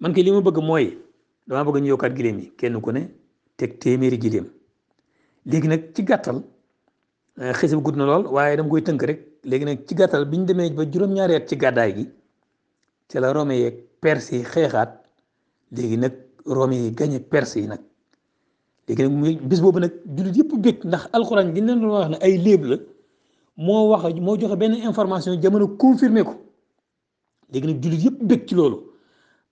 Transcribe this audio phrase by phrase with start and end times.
[0.00, 0.86] man kay li ma bëgg mooy
[1.48, 3.02] damaa bëgg ñu yokkaat giléem yi kenn ku ne
[3.56, 4.46] teg téeméeri giléem
[5.48, 6.42] léegi nag ci gàttal
[7.40, 10.24] eh, xis bu gudd na lool waaye dama koy tënk rek léegi nag ci gàttal
[10.30, 11.12] bi ñu demee ba juróom
[11.48, 12.06] ci gàddaay gi
[13.18, 14.90] la Romains yeeg Perses yi xeexaat
[15.74, 16.12] léegi nag
[16.44, 17.80] Romains yi gañe Perses yi nag
[18.86, 22.16] léegi nag muy boobu nag jullit yëpp bég ndax alxuraan gi leen doon wax ne
[22.20, 22.76] ay léeb la
[23.56, 26.34] moo wax moo joxe benn information jamono confirmé ko
[27.52, 28.92] léegi nag jullit yëpp bég ci loolu.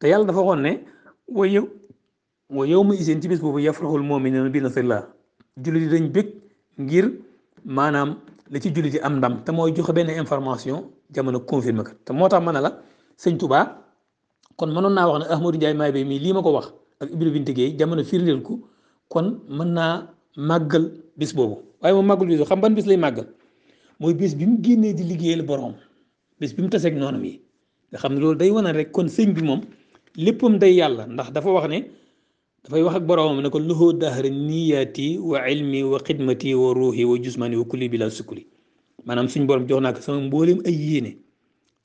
[0.00, 0.80] te yàlla dafa waxoon ne
[1.28, 1.68] wa yow
[2.50, 5.02] wa yow ma isin ci bis boobu yafraxul muminuuna bi nasrillah
[5.62, 6.26] jullit yi dañ bég
[6.78, 7.04] ngir
[7.64, 8.08] maanaam
[8.50, 12.12] la ci jullit yi am ndam te mooy joxe benn information jamono confirmé ko te
[12.12, 12.70] moo tax ma ne la
[13.22, 13.60] sëñ Touba
[14.56, 16.66] kon mënoon naa wax ne Ahmadou Ndiaye maay bay mii lii ma ko wax
[17.00, 18.54] ak Ibra Binta Gueye jamono firndeel ko
[19.12, 19.92] kon mën naa
[20.36, 20.84] màggal
[21.16, 23.26] bis boobu waaye moom màggul bis boobu xam ban bis lay màggal
[24.00, 25.74] mooy bis bi mu génnee di liggéeyal borom
[26.40, 27.40] bis bi mu taseeg noonu bi
[27.90, 29.60] nga xam ne loolu day wane rek kon sëñ bi moom.
[30.16, 31.78] léppam day yàlla ndax dafa wax ne
[32.64, 37.04] dafay wax ak boromam ne ko luhu dahri niyaati wa ilmi wa xidmati wa ruuxi
[37.04, 38.46] wa jusmani wa kulli bila sukuli
[39.06, 41.18] maanaam suñ borom jox naa ko sama mboolem ay yéene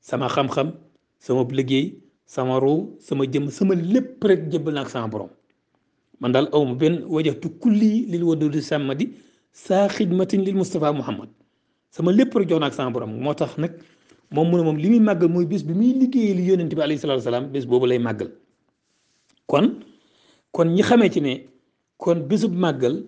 [0.01, 0.71] sama xam-xam
[1.19, 1.93] sama liggéey
[2.25, 5.29] sama ruu sama jëm sama lépp rek jëbbal naa ko sama borom
[6.19, 9.09] man daal awma benn wajatu kulli lil wadudi sàmmadi
[9.51, 11.29] saa xidmatin lil Moustapha Muhammad
[11.89, 13.71] sama lépp rek jox naa ko sama borom moo tax nag.
[14.31, 16.81] moom mu ne moom li muy màggal mooy bés bi muy liggéeyee li yonent bi
[16.81, 18.29] alayhi salaatu salaam bés boobu lay màggal
[19.47, 19.81] kon
[20.53, 21.45] kon ñi xamee ci ne
[21.97, 23.03] kon bésub màggal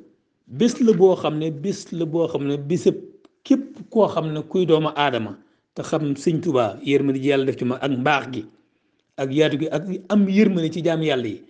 [0.48, 2.96] bés la boo xam ne bés la boo xam ne bésub
[3.44, 5.38] képp koo xam ne kuy doomu aadama
[5.76, 8.42] te xam sëñ Tuubaa yërmande ji yàlla def ci ma ak mbaax gi
[9.22, 11.44] ak yaatu gi ak am yërmande ci jaam yàlla yi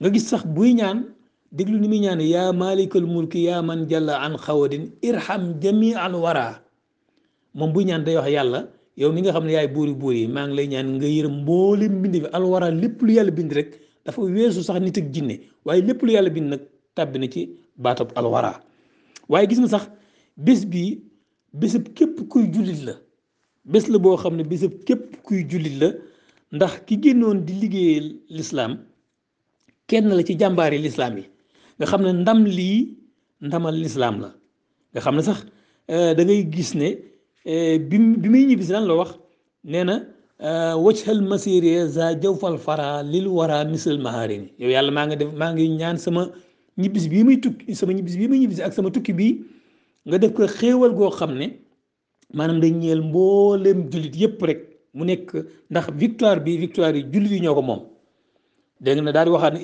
[0.00, 1.04] nga gis sax buy ñaan
[1.50, 6.14] déglu ni muy ñaan yaa maalikal mulki yaa man jalla an xawadin irham jami al
[6.14, 6.62] wara
[7.54, 10.24] moom buy ñaan day wax yàlla yow mi nga xam ne yaay buuri buur yi
[10.34, 13.70] maa ngi lay ñaan nga yërëm mboolem bind bi alwara lépp lu yàlla bind rek
[14.04, 15.34] dafa weesu sax nit ak jinne
[15.66, 16.62] waaye lépp lu yàlla bind nag
[16.96, 17.40] tàbbi na ci
[17.84, 18.52] baatab alwara
[19.32, 19.84] waaye gis nga sax
[20.44, 20.90] bés bii
[21.60, 22.94] bésab képp kuy jullit la
[23.70, 25.88] bés la boo xam ne bésab képp kuy jullit la
[26.56, 28.00] ndax ki génnoon di liggéey
[28.36, 28.72] lislaam
[29.88, 31.24] kenn la ci jàmbaari lislaam yi
[31.76, 32.80] nga xam ne ndam lii
[33.46, 34.30] ndamal lislaam la
[34.92, 35.38] nga xam ne sax
[35.92, 36.22] eh, da
[36.56, 36.88] gis ne
[37.86, 39.10] bi bi muy ñibbisi lan la wax
[39.64, 40.02] nee na
[40.84, 45.52] wajhal masiri za jawfal fara lil wara misl maharini yow yàlla maa nga def maa
[45.52, 46.30] ngi ñaan sama
[46.78, 49.34] ñibbisi bii muy tukki sama ñibbisi bii muy ñibbisi ak sama tukki bii
[50.08, 51.46] nga def ko xéewal goo xam ne
[52.34, 54.60] maanaam ñeel mbooleem julit yépp rek
[54.94, 55.30] mu nekk
[55.70, 57.80] ndax victoire bi victoire yi yi ñoo ko moom
[58.80, 59.62] dégg na daal di waxaat ne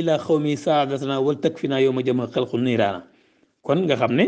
[0.00, 2.58] ila xawmi saadatana wal takfina yow ma jëma xalqu
[3.62, 4.24] kon nga xam ne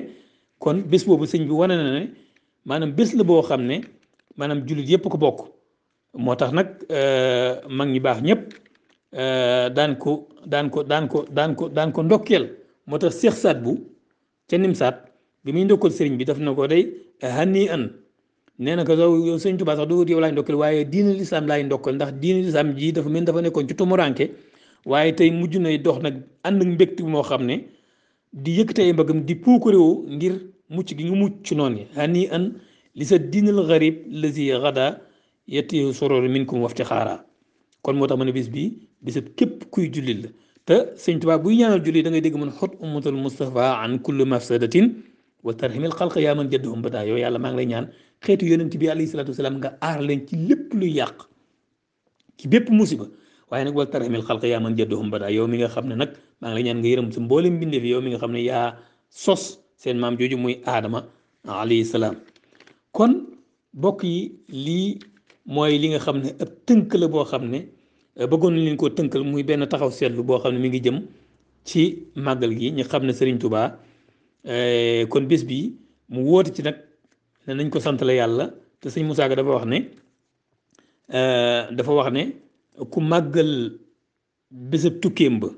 [0.61, 2.07] kon bés boobu sëñ bi wane na ne
[2.69, 3.81] maanaam bés la boo xam ne
[4.37, 5.39] maanaam jullit yëpp ko bokk
[6.15, 8.43] moo tax nag euh, mag ñi baax ñëpp
[9.15, 12.45] euh, daan ko daan ko daan ko daan ko daan ko ndokkeel
[12.87, 13.73] moo tax seex saat bu
[14.49, 14.97] ca nim saat
[15.45, 16.85] bi muy ndokkal sëriñ bi daf na ko day
[17.23, 17.85] hanii an
[18.59, 21.95] nee na ko yow sëñ doo sax du yow laay waaye diina lislaam laay ndokkal
[21.95, 24.25] ndax diina lislaam ji dafa mel dafa nekkoon ci tumuranke
[24.85, 27.65] waaye tey mujj nay dox nag ànd ak moo xam ne
[28.33, 30.35] di yëkkatee mbagam di puukarewu ngir
[30.69, 32.45] mucc gi nga mucc ci noon yi hani an
[32.99, 35.01] li sa diinal garib lazi gada
[35.49, 37.25] yetti soror minkum wafti xaaraa
[37.85, 38.65] kon moo tax ma ne bis bi
[39.05, 40.29] bisab képp kuy jullit la
[40.67, 44.25] te sëñ Tuubaa buy ñaanal julli da ngay dégg mun xot ummatul mustafa an kulli
[44.25, 44.87] mafsadatin
[45.43, 47.87] wa tarhimil xalq yaa man jadduhum badaa yow yàlla maa ngi lay ñaan
[48.25, 51.17] xeetu yonent bi alayhi salaatu wasalaam nga aar leen ci lépp luy yàq
[52.39, 53.07] ci bépp musiba
[53.51, 56.11] waaye nag wal tarhimil xalq yaa man jadduhum badaa yow mi nga xam ne nag
[56.41, 58.77] maa ngi lay ñaan nga yërëm sa mboolem mbindeef yow mi nga xam ne yaa
[59.09, 59.45] sos
[59.81, 61.01] seen maam jooju muy aadama
[61.63, 62.15] alayhi salaam
[62.97, 63.13] kon
[63.83, 64.19] bokk yi
[64.51, 64.99] lii
[65.55, 67.59] mooy li nga xam ne ab tënk la boo xam ne
[68.19, 70.81] euh, bëggoon nañ leen koo tënkal muy benn taxaw seetlu boo xam ne mu ngi
[70.87, 70.99] jëm
[71.69, 71.83] ci
[72.17, 73.67] màggal gi ñu xam ne Serigne tubaa
[74.53, 75.73] euh, kon bés bi
[76.13, 76.77] mu woote ci nag
[77.47, 78.45] ne nañ ko santale yàlla
[78.81, 79.79] te sëñ Moussa Ka dafa wax ne
[81.19, 82.23] euh, dafa wax ne
[82.93, 83.79] ku màggal
[84.51, 85.49] bésab tukkeem ba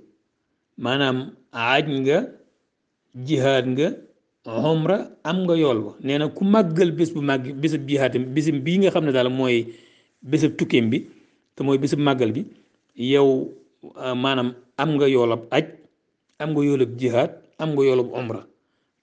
[0.84, 1.16] maanaam
[1.64, 2.18] aaj nga
[3.26, 3.86] jihaad nga
[4.58, 4.96] xomra
[5.30, 8.78] am nga yool wa nee na ku màggal bés bu màgg bésub jiihaatam bésub bii
[8.80, 9.56] nga xam ne daal mooy
[10.30, 10.98] bésub tukkeem bi
[11.54, 12.42] te mooy bésub màggal bi
[13.12, 13.28] yow
[14.02, 14.50] euh, maanaam
[14.82, 15.66] am nga yoolab aj
[16.42, 17.30] am nga yoolab jihaat
[17.62, 18.40] am nga yoolab omra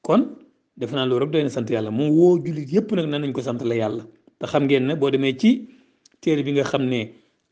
[0.08, 0.22] kon
[0.80, 3.32] defe naa loolu rek doy na sant yàlla mu woo jullit yépp nag na nañ
[3.36, 4.04] ko sant la yàlla
[4.40, 5.50] te xam ngeen ne boo demee ci
[6.22, 7.00] téere bi nga xam ne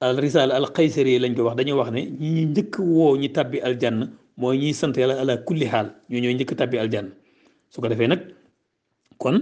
[0.04, 3.30] al risaala al qaysari lañ ko wax dañoo wax ne ñi ñuy njëkk woo ñi
[3.36, 5.66] tàbbi aljann mooy ñiy sant yàlla ala kulli
[6.12, 7.10] ñoo ñooy njëkk tàbbi aljann
[7.74, 8.22] su ko defee nag
[9.22, 9.36] kon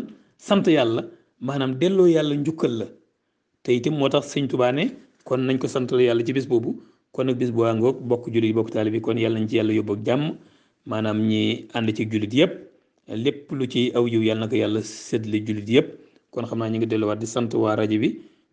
[0.47, 1.01] sant yàlla
[1.45, 2.87] maanaam delloo yàlla njukkal la
[3.63, 4.71] te itam moo tax sëñ Tuubaa
[5.27, 6.69] kon nañ ko sant santal yàlla ci bis boobu
[7.13, 9.55] kon nag bis bu àngoog bokk jullit yi bokk taalibe bi kon yàlla nañ ci
[9.59, 12.53] yàlla yóbbu ak jàmm ñi ànd ci jullit yëpp
[13.23, 15.87] lépp lu ci aw yiw yàlla na yàlla séddale jullit yëpp
[16.31, 18.09] kon xam naa ñu ngi delluwaat di sant waa rajo bi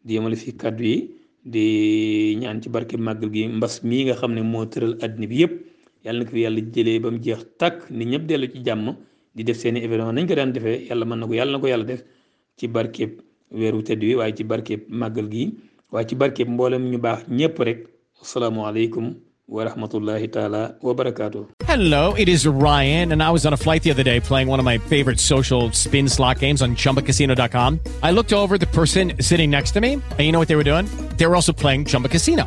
[0.06, 0.96] di yemale fi kàddu yi
[1.44, 5.36] di ñaan ci barke màgg gi mbas mii nga xam ne moo tëral àddina bi
[5.42, 5.52] yëpp
[6.04, 8.88] yàlla na ko fi yàlla jëlee ba mu jeex tàkk ni ñëpp dellu ci jàmm.
[9.34, 11.86] di def événement nañ ko daan defee yàlla mën na ko yàlla na ko yàlla
[11.92, 12.00] def
[12.58, 13.10] ci barkeeb
[13.60, 15.26] weeru tedd wi waaye ci barkeeb màggal
[15.92, 17.78] waaye ci barkeeb ñu baax ñépp rek
[18.22, 19.06] asalaamaaleykum
[21.72, 24.60] Hello, it is Ryan, and I was on a flight the other day playing one
[24.60, 27.80] of my favorite social spin slot games on chumbacasino.com.
[28.04, 30.70] I looked over the person sitting next to me, and you know what they were
[30.72, 30.86] doing?
[31.18, 32.46] They were also playing Chumba Casino.